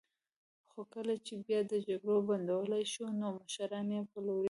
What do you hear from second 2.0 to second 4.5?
د بندولو شي، نو مشران یې پلوري.